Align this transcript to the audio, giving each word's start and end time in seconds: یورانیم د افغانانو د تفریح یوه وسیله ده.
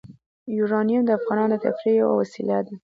یورانیم 0.57 1.01
د 1.05 1.09
افغانانو 1.19 1.55
د 1.57 1.61
تفریح 1.65 1.95
یوه 2.01 2.13
وسیله 2.21 2.57
ده. 2.65 2.73